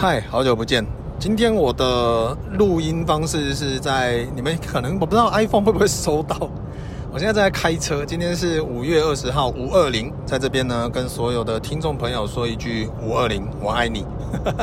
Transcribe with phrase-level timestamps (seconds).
[0.00, 0.86] 嗨，好久不见。
[1.18, 6.48] 今天我的录音方式是在你们可能我不知道 iPhone 会不会收到。
[7.12, 14.06] 我现在在开车，今天是五月二十号，五二零，在这边呢跟所有的听众朋友说一句五二零，我爱你。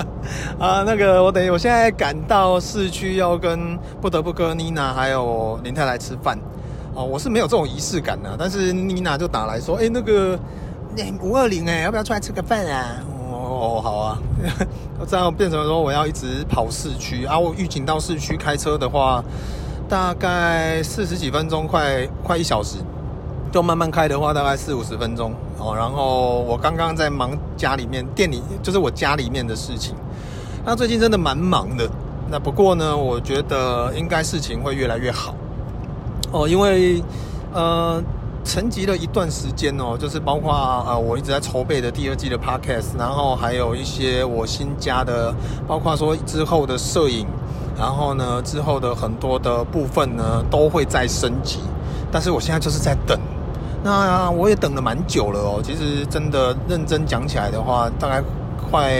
[0.58, 6.40] 啊，那个我等我现在赶到市区，要跟不得不跟妮娜还有林太来吃饭。
[6.94, 10.40] 哦，我是没有这种仪式感的，但是妮娜就打来说，哎，那个
[11.22, 13.04] 五二零，哎，要不要出来吃个饭啊？
[13.56, 14.19] 哦，好啊，
[15.08, 17.39] 这样变成说我要一直跑市区啊。
[17.39, 19.23] 我预警到市区开车的话，
[19.88, 22.77] 大概四十几分钟，快快一小时。
[23.52, 25.73] 就慢慢开的话，大概四五十分钟哦。
[25.73, 29.95] 然后我刚刚在忙家里面店里，就是我家里面的事情。
[30.66, 31.89] 那最近真的蛮忙的。
[32.30, 35.33] 那不过呢，我觉得应该事情会越来越好
[36.31, 37.02] 哦，因为
[37.53, 38.03] 呃。
[38.45, 40.53] 沉寂了一段时间哦，就是包括
[40.88, 45.34] 呃，我一直在筹备的第二季的 podcast，然后还有一些我新加的，
[45.67, 47.26] 包括说之后的摄影，
[47.77, 51.59] 然后呢之后的很多的部分呢都会再升级，
[52.11, 53.19] 但是我现在就是在等，
[53.84, 55.59] 那我也等了蛮久了哦。
[55.64, 58.23] 其实真的认真讲起来的话，大概
[58.69, 58.94] 快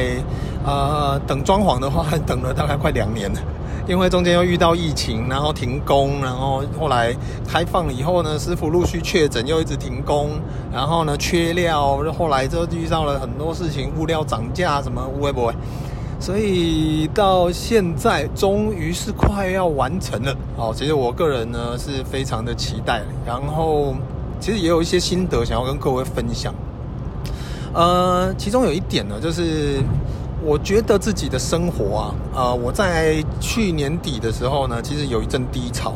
[0.66, 3.40] 呃等装潢的话， 等了大概快两年了。
[3.88, 7.16] 因为中间又遇到疫情，然后停工，然后后来
[7.48, 10.32] 开放了以后呢，师傅陆续确诊，又一直停工，
[10.74, 15.54] 然后呢缺料，后来就遇到了很多事情，物料涨价什么，会不会？
[16.20, 20.36] 所以到现在终于是快要完成了。
[20.58, 23.94] 哦，其实我个人呢是非常的期待，然后
[24.40, 26.54] 其实也有一些心得想要跟各位分享。
[27.74, 29.82] 呃，其中有一点呢，就是。
[30.44, 35.94] 我觉得自己的生活啊，呃，我在去年底的时候呢，其实有一阵低潮。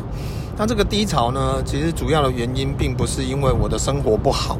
[0.57, 4.57] 那这个低潮呢，其实主要的原因并不是因为我的生活不好，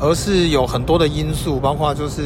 [0.00, 2.22] 而是有很多的因素，包括就是。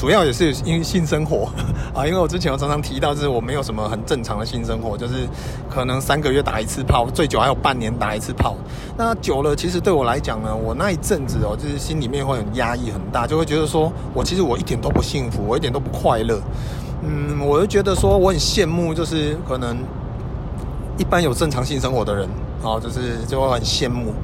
[0.00, 1.46] 主要也是因为性生活
[1.94, 5.28] 啊，因为我之前我常常提到，就是我没有什么很正常的性生活，就是
[5.68, 8.56] 可能三个月打一次炮，最久还有半年打一次炮。
[8.96, 16.40] 那久了，其实对我来讲呢，我那一阵子哦，就是心里面会很压抑很大，就会觉得说我其实我一点都不幸福，我一点都不快乐。
[17.02, 19.76] 嗯，我就觉得说我很羡慕，就是可能
[20.96, 22.26] 一般有正常性生活的人
[22.64, 24.14] 啊，就是就会很羡慕，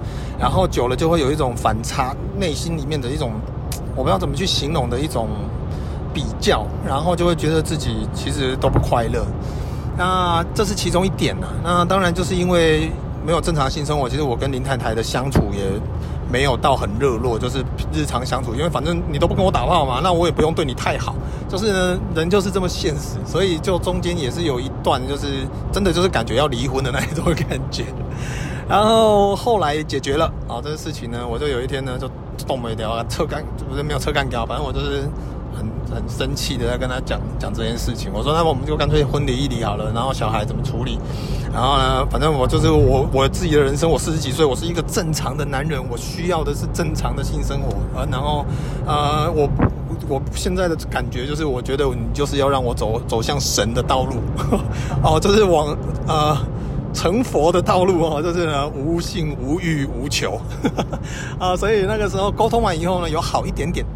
[0.40, 3.32] 然后久了就会有一种反差，内心里面的一种
[3.94, 5.28] 我不知道怎么去形容的一种。
[6.16, 9.22] 比较，然后就会觉得自己其实都不快乐。
[9.98, 11.46] 那这是其中一点呢。
[11.62, 12.90] 那当然就是因为
[13.22, 15.78] 没有正常性生活，其实我跟林太太的相处也
[16.32, 17.62] 没有到很热络，就是
[17.92, 18.54] 日常相处。
[18.54, 21.14] 因为反正你都不跟我打炮嘛，那我也不用对你太好。
[21.50, 27.84] 就是呢，人就是这么现实，所以就中间也是有一段，就是真的就是感觉要离婚的那一种感觉。
[28.66, 32.10] 然后后来解决了啊，这个事情呢，我就有一天呢就
[32.46, 35.04] 动没掉啊，车干不是没有车干掉，反正我就是。
[35.56, 40.98] 很很生气的在跟他讲讲这件事情，我说那我们就干脆婚礼一离好了，然后小孩怎么处理？
[41.52, 48.06] 然后呢，反正我就是我我自己的人生，我四十几岁，我是一个正常的男人，我需要的是正常的性生活啊。
[48.12, 48.44] 然后
[48.84, 49.48] 呃，我
[50.08, 54.16] 我现在的感觉就是，我觉得你就是要让我走走向神的道路
[55.02, 55.74] 哦，就是往
[56.06, 56.36] 呃
[56.92, 60.38] 成佛的道路哦，就是呢无性无欲无求
[61.40, 61.56] 啊。
[61.56, 63.86] 所以那个时候沟通完以后呢，有好一点点。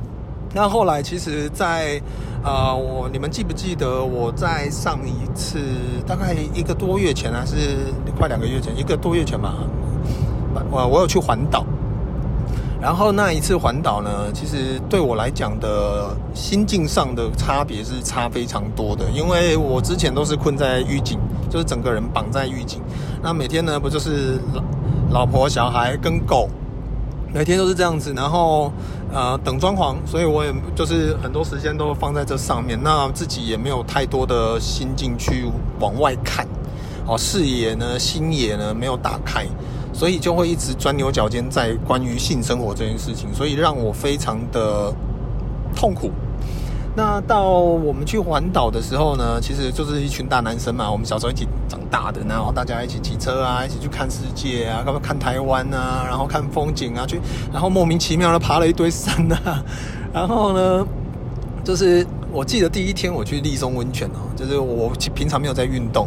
[0.53, 2.03] 那后来，其实在，在
[2.43, 5.61] 呃，我你们记不记得我在上一次
[6.07, 7.55] 大概一个多月前，还是
[8.19, 9.55] 快两个月前，一个多月前吧，
[10.71, 11.65] 我我有去环岛。
[12.81, 21.19] 然后那一次环岛呢，其实对我来讲的心境上的差别是差非常多的，因为我之前都是困在狱警，
[21.49, 22.81] 就是整个人绑在狱警。
[23.23, 26.49] 那每天呢，不就是老老婆、小孩跟狗。
[27.33, 28.73] 每天都是这样子，然后
[29.13, 35.47] 呃等装潢，所以我也就是很多时间都放在这上面，那自己也没有太多的心境去
[35.79, 36.47] 往外看，
[37.07, 39.47] 哦，视野呢、心野呢没有打开，
[39.93, 44.93] 所以就会一直钻牛角尖在关于性生活这件事情，所以让我非常的
[45.75, 46.11] 痛苦。
[47.03, 57.19] 那到我们去环岛的时候呢，其实就是一群大男生嘛，我们小时候一起长大的，然后大家一起骑车啊，一起去看世界啊，看台湾啊，然后看风景啊，去，
[57.51, 59.65] 然后莫名其妙的爬了一堆山啊，
[60.13, 60.87] 然后呢，
[61.65, 66.07] 就是我记得第一天我去立松温泉哦，就是我平常没有在运动。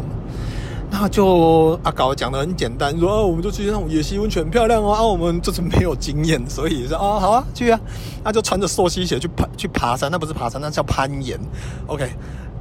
[0.96, 4.92] 那就阿搞讲的很简单，说啊，我们就去那种野溪温泉，漂亮哦。
[4.92, 7.80] 啊，我们就是没有经验，所以说啊，好啊，去啊。
[8.22, 11.36] 那就穿着溯溪鞋去爬去爬山，那不是爬山，那叫攀岩。
[11.88, 12.08] OK，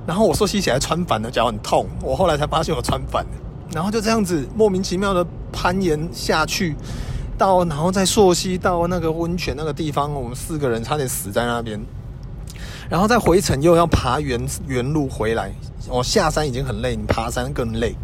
[0.07, 1.85] 然后我溯溪鞋还穿反了，脚很痛。
[2.01, 3.29] 我后来才发现我穿反了，
[3.71, 6.75] 然后就这样子莫名其妙的攀岩下去，
[7.37, 11.79] 到然后再溯溪到那个温泉那个地方，我们四个人差点死在那边。
[12.89, 15.51] 然后再回程又要爬原原路回来。
[15.89, 17.95] 我下山已经很累，你爬山更累。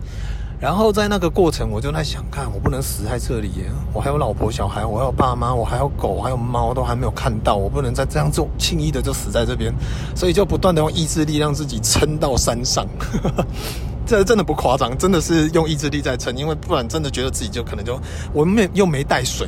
[0.59, 3.49] 然后在那个过程，我就在想，看我不能死在这里，
[3.93, 9.73] 我还有老婆小孩，我还有爸妈，我还有狗，还有猫，都还没有看到，我不能再这样做，轻易的就死在这边。
[10.13, 12.85] 所以就不断的用意志力让自己撑到山上。
[14.05, 17.97] 这真的不夸张，真的是用意志力在撑，因为不然真的觉得自己就可能就
[18.33, 19.47] 我们又没带水，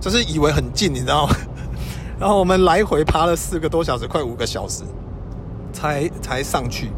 [0.00, 1.36] 就是以为很近，你知道吗？
[2.18, 4.82] 然后我们来回爬了四个多小时，快五个小时，
[5.72, 6.90] 才才上去。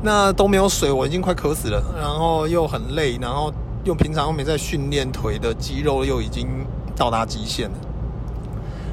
[0.00, 3.52] 那都没有水，我已经快渴死了，然后又很累，然后
[3.84, 6.46] 又平常又没在训练腿的肌肉又已经
[6.94, 7.76] 到达极限了，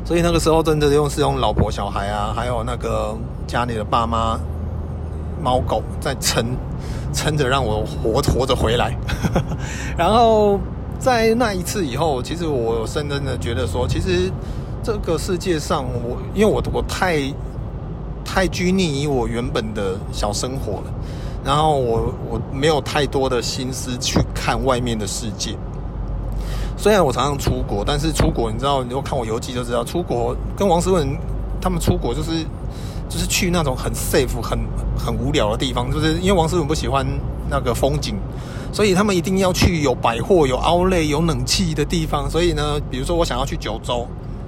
[0.04, 3.16] 所以那个时候真的用是用老婆小孩啊，还有那个
[3.46, 4.40] 家里的爸妈、
[5.44, 6.58] 猫狗在撑，
[7.14, 8.98] 撑着让我活活着回来。
[9.96, 10.60] 然后
[10.98, 14.32] 在那一次以后，其实我深深的觉得说，其实
[14.82, 17.32] 这个世界上，我因为我我太。
[18.36, 20.94] 太拘泥于我原本的小生活了，
[21.42, 25.56] 然后我我没有太多的心思去看外面的世界。
[26.76, 31.18] 虽然我常常出国，但是出国你知道，你如果看我游记就知道，出国跟王思文
[31.62, 32.44] 他们出国就是
[33.08, 34.60] 就是去那种很 safe、很
[35.00, 37.08] 很无聊的地方，就是因为王思文不喜欢
[37.50, 38.16] 那个风景，
[38.74, 42.30] 所以他们一定要去有百货、有 outlet、有冷气的地方。
[42.30, 44.06] 所以呢，比如说我想要去九州。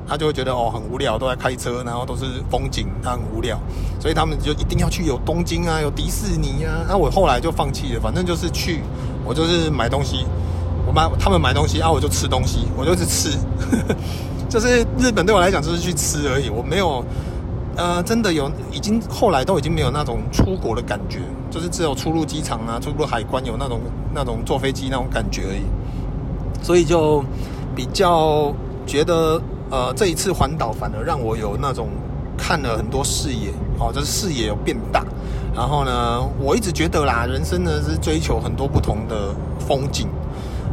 [0.08, 3.60] 他就会觉得哦很无聊，都在开车，然后都是风景，他很无聊，
[4.00, 6.86] 所以他们就一定要去有东京啊，有迪士尼啊。
[6.88, 8.82] 那我后来就放弃了，反正就是去，
[9.26, 10.26] 我就是买东西，
[10.88, 13.38] 我买他们买东西啊，我就吃东西，我就是吃，
[14.48, 17.04] 就是日本对我来讲就是去吃而已，我没有
[17.76, 21.20] 呃真的有已经后来都已经没有那种出国的感觉，
[21.52, 23.82] 就是只有出入机场啊，出入海关有那种
[24.16, 27.22] 那种坐飞机那种感觉而已，所以就
[27.76, 28.54] 比较
[28.86, 29.42] 觉得。
[29.70, 31.90] 呃，这一次环岛反而让我有那种
[32.38, 35.04] 看了很多视野，哦，就是视野有变大。
[35.56, 40.08] 然后呢，我一直觉得啦，人生呢是追求很多不同的风景，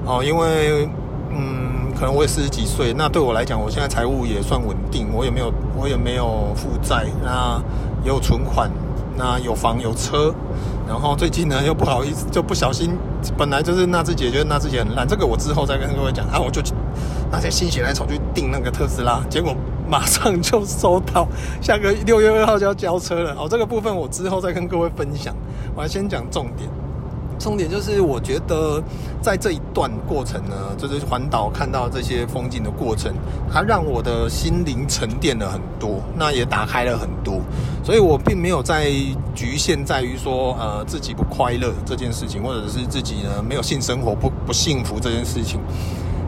[0.05, 0.89] 哦，因为
[1.31, 7.61] 嗯，可能我也四十几岁，那对我来讲，我现在财务也算稳定，我也没有，我也没有负债，那
[8.05, 8.71] 也有存款，
[9.17, 10.33] 那有房有车。
[10.87, 12.91] 然后最近呢，又不好意思，就不小心，
[13.39, 16.27] 本来就是纳智捷，觉得纳智捷很烂，这个我之后再跟各位讲。
[16.27, 16.61] 啊，我就
[17.35, 19.53] 拿些心血来潮去订那个特斯拉，结果
[19.89, 21.27] 马上就收到，
[21.61, 23.35] 下个六月二号就要交车了。
[23.37, 25.35] 哦，这个部分我之后再跟各位分享。
[25.75, 26.71] 我要先讲重点。
[27.37, 28.81] 重点就是，我觉得
[29.21, 33.13] 在这一段过程呢，就是环岛看到这些风景的过程，
[33.53, 37.41] 它让我的心灵沉淀了很多，那也打开了很多，
[37.83, 38.89] 所以我并没有在
[39.35, 45.59] 局限在于说，呃，自己不快乐这件事情，或者是自己呢没有性生活不不幸福这件事情。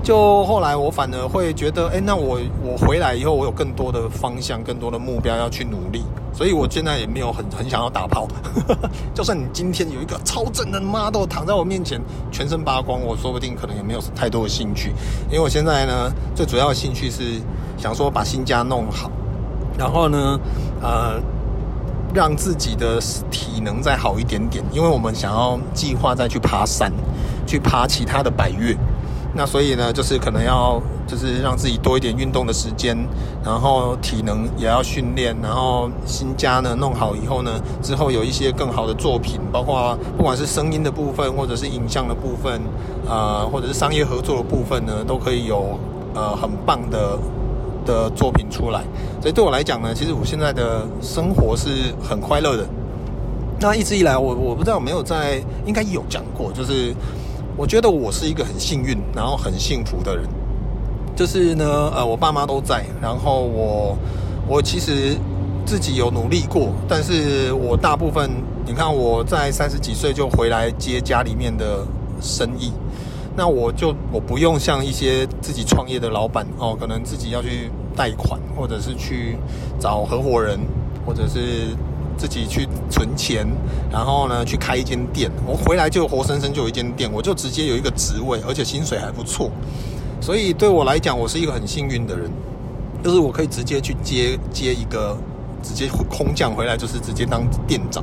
[0.07, 8.29] 就后来我反而会觉得，哎，那我我回来以后，我有更多的方向，更多的目标要去努力，所以我现在也没有很很想要打炮。
[9.13, 12.01] 就算你今天有一个超正的 model 躺在我面前，
[12.31, 14.93] 全身扒光，我说不定可能也没有太多的兴趣，
[15.29, 17.43] 因为我现在呢，最主要的兴趣是
[17.77, 19.11] 想说把新家弄好，
[19.77, 20.39] 然后呢，
[20.81, 21.21] 呃，
[22.15, 26.93] 让自己的体能再好一点点，因为我们想要计划再去爬山，
[27.45, 28.77] 去爬其他的百岳。
[29.37, 32.97] 那所以呢，就是可能要就是让自己多一点运动的时间，
[33.45, 42.63] 然后体能也要训练，然后新家呢弄好以后呢，之后有一些更好的作品，包括不管是声音的部分，或者是影像的部分，
[43.07, 45.79] 呃，或者是商业合作的部分呢，都可以有
[46.15, 47.19] 呃很棒的
[47.85, 48.83] 的作品出来。
[49.21, 52.67] 所以对我来讲呢，其实我现在的生活是很快乐的。
[53.61, 56.95] 那一直以来我，我我不知道有没有在，应该有讲过，就是。
[57.57, 60.29] 我觉得我是一个很幸运，然后很幸福的人。
[61.17, 63.97] 就是呢，呃，我爸妈都在，然后我
[64.47, 65.17] 我其实
[65.65, 68.31] 自己有努力过，但是我大部分，
[68.67, 71.87] 你看我在三十几岁就回来接家里面的
[72.21, 72.71] 生意，
[73.35, 79.39] 那我就我不用像一些自己创业的老板哦，可能自己要去贷款，或者是去
[79.81, 80.61] 找合伙人，
[81.07, 81.75] 或者是。
[82.17, 83.47] 自己去存钱，
[83.91, 85.31] 然后呢，去开一间店。
[85.47, 89.51] 我回来就活生生就有一间店，我就直接有一个职位，而且薪水还不错。
[90.21, 92.31] 所以对我来讲，我是一个很幸运的人，
[93.05, 95.17] 就是我可以直接去接接一个，
[95.63, 98.03] 直接空降回来，就是直接当店长，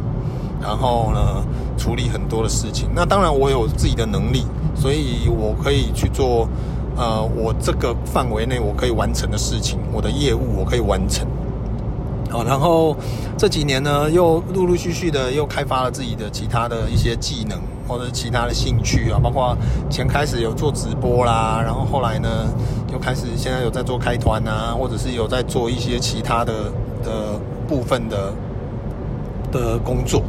[0.62, 1.44] 然后呢，
[1.78, 2.88] 处理很多的事情。
[2.96, 6.48] 那当然我有自己的能力，所以我可以去做，
[6.96, 11.28] 呃，我这个范围内我可以完成的事情，我的业务我可以完成。
[12.30, 12.96] 好，然后
[13.38, 19.56] 这几年呢，又陆陆续续的又开发了自己的其他的一些技能，或者其他的兴趣啊，包括
[19.90, 22.28] 前开始有做直播啦，然后后来呢，
[22.92, 26.54] 又开始现在有在做开团啊，或者是有在做一些其他的
[27.04, 28.34] 的部分的
[29.52, 30.24] 的工作。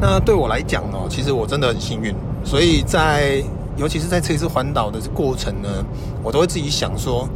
[0.00, 3.42] 那对我来讲哦，其实我真的很幸运，所以在
[3.76, 5.68] 尤其是在这一次环岛的过程呢，
[6.22, 7.28] 我都会自己想说，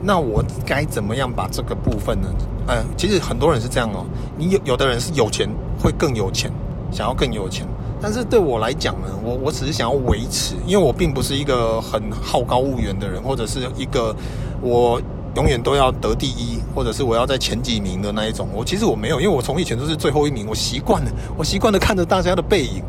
[0.00, 2.28] 那我该怎么样把这个部分呢？
[2.68, 4.04] 嗯，其实很多人是这样哦，
[4.36, 5.48] 你有有的人是有钱
[5.82, 6.52] 会更有钱，
[6.92, 7.66] 想要更有钱，
[8.00, 14.14] 但是对我来讲呢，我我只是想要维持，因为我并不是一个很好高骛远的人，或者是一个
[14.62, 15.00] 我。
[15.36, 18.48] 永远都要得第一，或者是我要在前几名的那一种。
[18.52, 22.82] 我其实我没有，因为我从以前都是最后一名，我习惯了，我习惯了看着大家的背影，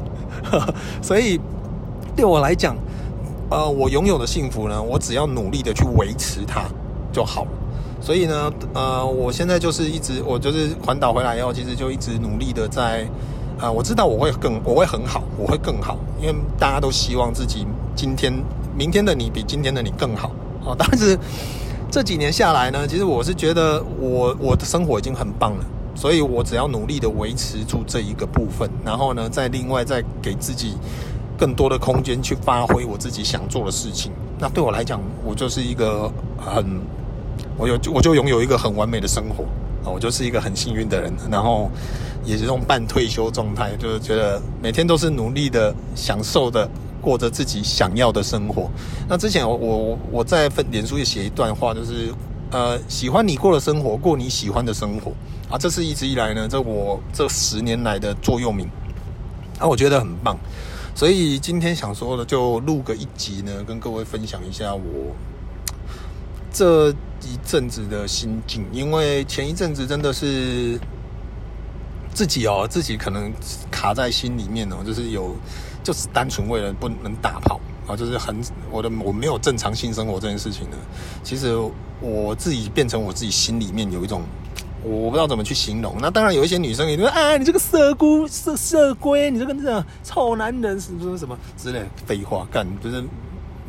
[1.00, 1.40] 所以
[2.16, 2.76] 对我来讲，
[3.52, 6.64] 呃，我拥有的幸福呢，我只要努力的去维持它
[7.12, 7.52] 就好了。
[8.02, 13.08] 所以呢，呃，我现在就是一直，我就是环岛回来以后，其实就一直努力的在，
[13.60, 17.66] 呃，我知道我会更，我会很好，我会更好，因为大家都希望自己
[17.96, 18.34] 今天、
[18.76, 20.32] 明天的你比今天的你更好。
[20.66, 21.18] 哦，但是。
[21.92, 25.66] 这几年下来呢，其实我是觉得我我的生活已经很棒了，
[25.96, 30.76] 所以我只要努力的维持住这一个部分，然后呢，再另外再给自己
[31.36, 34.12] 更多的空间去发挥我自己想做的事情。
[34.38, 36.64] 那对我来讲，我就是一个很，
[37.60, 39.44] 我有我就拥有一个很完美的生活
[39.84, 41.70] 啊，我就是一个很幸运的人，然后
[42.26, 46.68] 也是这种半退休状态，就是觉得每天都是努力的享受的。
[47.02, 48.70] 过着自己想要的生活。
[49.08, 52.14] 那之前我我我在分脸书也写一段话，就是
[52.52, 55.14] 呃，喜欢你过的生活，过你喜欢的生活
[55.50, 55.58] 啊。
[55.58, 58.68] 这是一直以来呢，这我这十年来的座右铭
[59.60, 60.38] 啊，我觉得很棒。
[60.94, 65.16] 所以今天想说的，就录个一集呢，跟各位分享一下我
[66.52, 66.94] 这
[67.30, 68.66] 一阵子的心境。
[68.72, 70.80] 因为前一阵子真的是
[72.14, 73.32] 自己哦，自己可能
[73.70, 75.36] 卡在心里面哦，就是有。
[75.82, 78.36] 就是单纯为了不能打炮啊，就是很
[78.70, 80.76] 我的我没有正常性生活这件事情呢。
[81.24, 81.56] 其实
[82.02, 84.22] 我自己变成我自己心里面有一种，
[84.84, 85.96] 我不知道怎么去形容。
[86.02, 92.68] 那当然有一些女生也说，啊，你这个色姑色色龟，你这个那个臭男人，是不是什么之类废话干？
[92.84, 93.02] 就是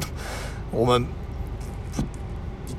[0.73, 1.07] 我们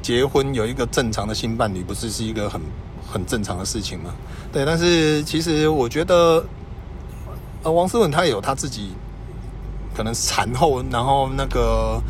[0.01, 2.62] 结婚有一个正常的新伴侣，不是是一个很
[3.05, 4.13] 很正常的事情吗？
[4.51, 6.43] 对，但是其实我觉得，
[7.63, 8.91] 呃，王思文他也有他自己。
[9.93, 12.01] 可能产后，然后那个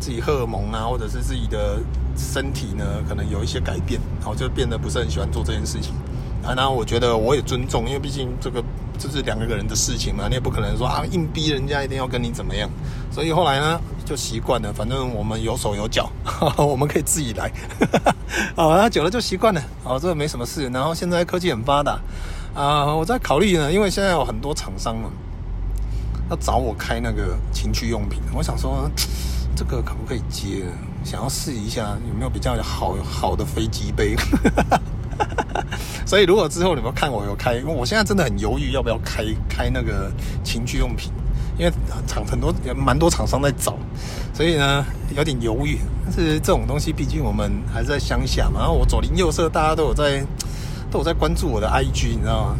[0.00, 1.78] 自己荷尔蒙啊，或者是自己的
[2.16, 5.94] 身体呢，可能有一些改变，然后就变得不是很喜欢做这件事情
[6.42, 6.52] 啊。
[6.56, 8.62] 然后我觉得我也尊重，因为毕竟这个
[8.98, 12.68] 这是两个人的事情嘛，你也不可能说啊硬逼人家一定要跟你怎么样。
[13.12, 13.80] 所以后来呢，
[14.12, 16.06] 就习惯了，反正我们有手有脚，
[16.58, 17.50] 我们可以自己来。
[18.54, 20.68] 啊，久了就习惯了，啊，这个没什么事。
[20.68, 21.98] 然后现在科技很发达
[22.54, 25.08] 啊，我在考虑呢，因为现在有很多厂商嘛。
[26.28, 28.86] 要找我开那个情趣用品，我想说
[29.56, 30.66] 这个可不可以接？
[31.02, 34.14] 想要试一下有没有比较好好的飞机杯。
[36.04, 40.12] 所以如果之后你们看我有开，因为我现在真的很犹豫要不要开开那个
[40.44, 41.10] 情趣用品，
[41.58, 41.72] 因为
[42.06, 43.76] 厂很多也蛮多厂商在找，
[44.32, 45.78] 所以呢有点犹豫。
[46.04, 50.24] 但是这种东西毕竟我们还是在乡下嘛，然后我左邻右舍大家都有在
[50.90, 52.56] 都有在关注我的 IG，你知道吗？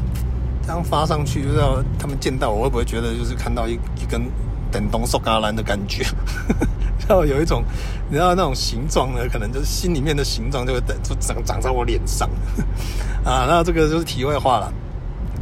[0.64, 4.30] 这样发上去，不知道他们见到我会不会觉得就是看到一一根
[4.70, 6.06] 电动塑胶篮的感觉，
[7.10, 7.64] 要有一种
[8.08, 10.80] 你知道那种形状呢，可能就是心里面的形状就会
[11.18, 12.30] 长长在我脸上
[13.26, 13.44] 啊。
[13.48, 14.72] 那这个就是题外话了。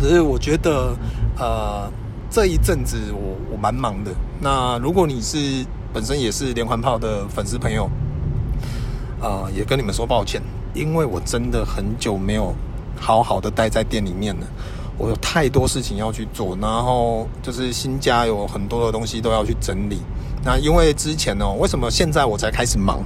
[0.01, 0.97] 只是我觉得
[1.37, 1.87] 呃
[2.31, 4.13] 这一阵子我我蛮忙的。
[4.41, 7.91] 那如果你是本身也是连环炮的粉丝朋友
[9.21, 10.41] 啊，也跟你们说抱歉，
[10.73, 12.55] 因为我真的很久没有
[12.99, 14.47] 好好的待在店里面了。
[14.97, 19.99] 我有太多事情要去做，然后就是新家有很多的东西都要去整理。
[20.45, 23.03] 那因为之前呢，为什么现在我才开始忙？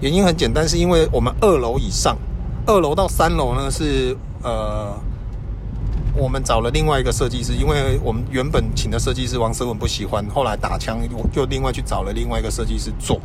[0.00, 2.16] 原因很简单，是因为我们二楼以上，
[2.66, 4.94] 二楼到三楼呢是呃，
[6.14, 13.20] 我们找了另外一个设计师，因为我们原本请的设计师王思文不喜欢，后来打枪，我就另外去找了另外一个设计师做，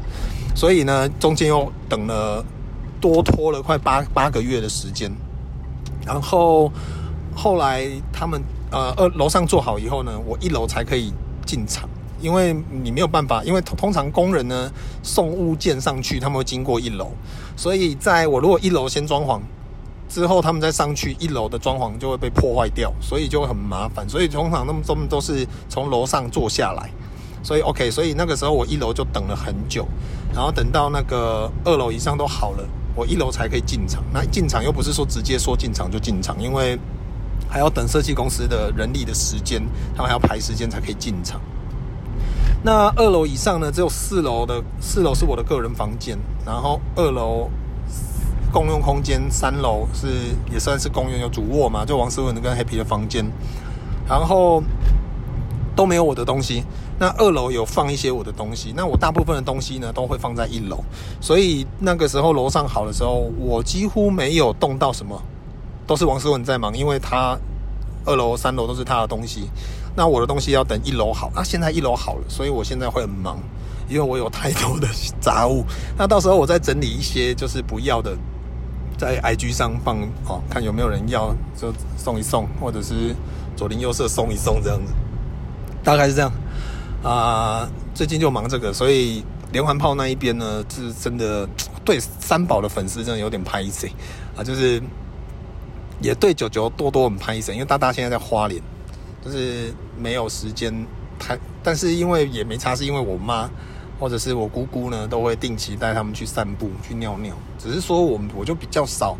[0.56, 2.44] 所以呢，中间又等了
[3.00, 5.12] 多拖了快八八个月的时间，
[6.06, 6.72] 然后。
[7.38, 11.12] 后来他们呃二楼上做好以后呢，我一楼才可以
[11.46, 11.90] 进场，
[12.22, 14.72] 因为你没有办法，因为通常工人呢
[15.04, 17.12] 送物件上去，他们会经过一楼，
[17.58, 19.42] 所以在我如果一楼先装潢
[20.08, 26.90] 之后，他们再上去一楼的装潢就会被破坏掉，所以就会很麻烦，所以通常他们都都是从楼上坐下来，
[27.44, 29.88] 所以 OK，所以那个时候我一楼就等了很久，
[30.34, 32.64] 然后等到那个二楼以上都好了，
[32.96, 34.04] 我一楼才可以进场。
[34.14, 36.78] 那进场又不是说直接说进场就进场，因为
[37.50, 39.62] 还要等设计公司的人力的时间，
[39.96, 41.42] 他们还要排时间才可以进场。
[42.64, 43.72] 那二楼以上呢？
[43.72, 47.48] 只有四楼的，四楼是我的个人房间，然后二楼
[48.56, 50.08] 共用空间，三楼是
[50.50, 53.26] 也算是公用，有主卧嘛，就王思文跟 Happy 的房间。
[54.08, 54.64] 然后
[55.76, 56.64] 都没有我的东西。
[56.98, 60.80] 那二楼有放一些我的东西，那我大部分的东西呢都会放在一楼，
[61.20, 65.22] 所以那个时候楼上好的时候，我几乎没有动到什么，
[65.86, 67.38] 都是王思文在忙，因为他
[68.06, 69.50] 二楼、三楼都是他的东西，
[69.94, 73.38] 那我的东西要等一楼好，那现在一楼好了，所以我现在会很忙，
[73.90, 74.88] 因为我有太多的
[75.20, 75.66] 杂物，
[75.98, 78.16] 那到时候我再整理一些就是不要的，
[79.06, 83.16] 在 IG 上放哦，看有没有人要就送一送，或者是
[83.56, 84.92] 左邻右舍送一送这样子，
[85.84, 86.32] 大概是这样。
[87.04, 91.48] 啊、最近就忙这个，所以连环炮那一边呢，是真的
[91.84, 93.92] 对三宝的粉丝真的有点拍谢
[94.36, 94.82] 啊，就是
[96.02, 98.60] 也对九九多多很拍谢，因为大大现在在花莲，
[99.24, 100.74] 就是没有时间
[101.20, 103.48] 拍，但是因为也没差，是因为我妈
[104.00, 109.16] 或者是我姑姑呢，都会定期带他们去散步去尿尿，只是说我我就比较少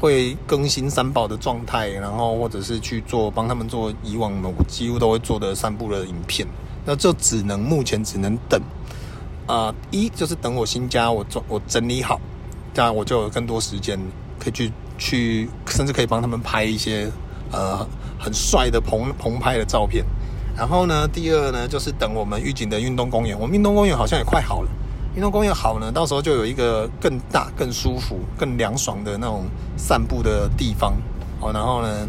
[0.00, 6.46] 会更新三宝的状态，然后或者是去做帮他们做以往我几乎都会做的散步的影片。
[6.86, 8.60] 那就只能目前只能等，
[9.46, 12.18] 啊、一就是等我新家我做我整理好，
[12.72, 14.00] 这样我就有更多时间
[14.38, 17.10] 可以去去，甚至可以帮他们拍一些
[17.52, 17.86] 呃
[18.18, 20.04] 很帅的棚棚拍的照片。
[20.56, 24.68] 然后呢，第二呢就是等我们玉井的运动公园，我们运动公园好像也快好了。
[25.14, 29.44] 运动公园好呢，到时候就有一个更大、更舒服、更凉爽的那种
[29.76, 30.94] 散步的地方
[31.40, 31.50] 哦。
[31.52, 32.08] 然后呢，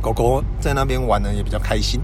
[0.00, 2.00] 狗狗在那边玩呢也比较开心。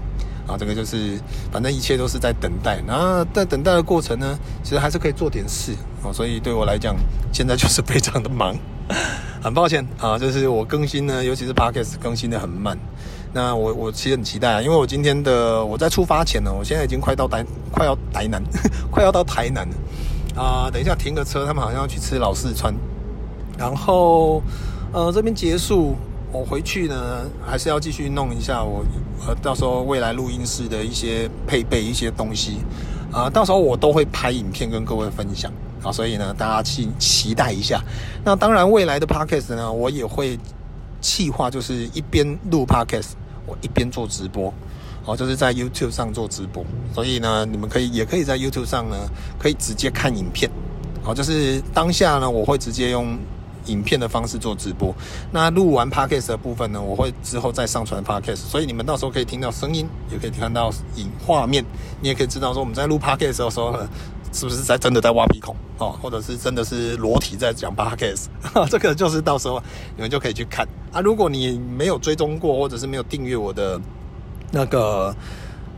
[0.47, 1.19] 啊，这个就是，
[1.51, 2.81] 反正一切都是在等待。
[2.87, 6.09] 然后在等待的过程呢，其实还是可以做点事啊。
[6.11, 6.95] 所以对我来讲，
[7.31, 8.57] 现在就是非常的忙，
[9.43, 12.75] 很抱歉啊，就是我更新呢，尤其是 Podcast 更新的很慢。
[13.33, 18.41] 那我我其实很期待啊，因为我今天的我在出发前呢，我现在已经快到台，快要台南，
[18.89, 20.69] 快要到台南了啊。
[20.71, 22.73] 等一下停个车，他们好像要去吃老四川，
[23.57, 24.41] 然后
[24.91, 25.95] 呃这边结束。
[26.31, 28.85] 我回去呢，还是要继续弄一下我
[29.25, 32.59] 呃，到时候未来录音室的一些配备一些东西
[33.11, 37.81] 啊，到时候我都会拍影片跟各位分享啊，所以呢，大家期期待一下。
[38.23, 40.37] 那当然，未来的 Podcast 呢，我也会
[41.01, 43.11] 企划，就是一边录 Podcast，
[43.45, 44.53] 我一边做直播，
[45.05, 46.65] 哦，就是在 YouTube 上做直播。
[46.93, 48.95] 所以呢，你们可以也可以在 YouTube 上呢，
[49.37, 50.49] 可以直接看影片，
[51.03, 53.17] 哦，就是当下呢，我会直接用。
[53.65, 54.95] 影片的方式做直播，
[55.31, 61.63] 那录完 podcast 的部分呢，我会之后再上传 podcast，所以你们到时候可以听到声音，也可以看到影画面，
[62.01, 63.87] 你也可以知道说我们在录 podcast 的时候呢，
[64.33, 68.25] 是不是在真的在挖鼻孔哦，或者是真的是裸体在讲 podcast，
[68.71, 69.61] 这个就是到时候
[69.95, 71.01] 你们就可以去看啊。
[71.01, 73.79] 如果你没有追踪过，或者是没有订阅我的
[74.51, 75.15] 那个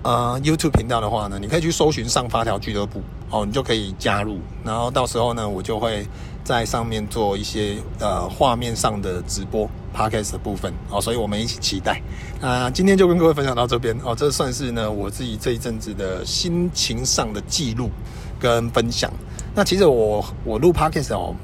[0.03, 6.05] 呃 YouTube 频道的话呢，你可以去搜寻上发条俱乐部哦，你就可以加入，然后到时候呢，我就会。
[6.43, 12.01] 在上面做一些呃画面上的直播 Podcast 的部分哦，所以我们一起期待。
[12.41, 17.91] 啊今天就跟各位分享到这边哦，这算是呢我自己这一阵子的心情上的记录
[18.39, 19.13] 跟分享。
[19.53, 21.35] 那其实我我录 Podcast 哦，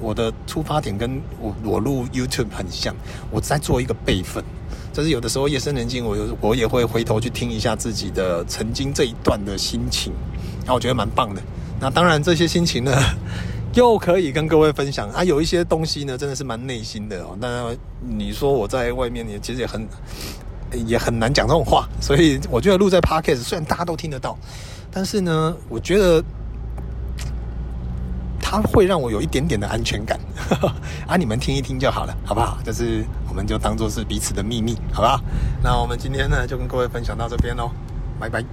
[0.00, 2.94] 我的出发点跟我我录 YouTube 很像，
[3.30, 4.42] 我在做一个备份，
[4.92, 10.12] 就是有的时候夜深人静，我我也会回头去听一下自己的曾经这一段的心情，
[10.60, 11.42] 然后我觉得蛮棒的。
[11.80, 12.92] 那当然这些心情呢。
[13.76, 17.36] 又可以跟各位分享啊，有一些东西呢，真的是蛮内心的哦。
[17.38, 19.86] 那，你说我在外面也其实也很
[20.86, 24.34] 也很难讲这种话，所以我觉得录在 Podcast 虽然大家都听得到，
[24.90, 26.24] 但是呢，我觉得
[28.48, 30.16] 它会让我有一点点的安全感
[31.08, 31.16] 啊。
[31.16, 32.56] 你们听一听就好了，好不好？
[32.62, 35.20] 就是我们就当做是彼此的秘密，好不好？
[35.64, 37.72] 那我们今天呢，就跟各位分享到这边喽，
[38.20, 38.44] 拜拜。